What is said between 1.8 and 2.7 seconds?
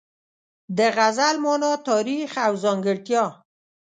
تاریخ او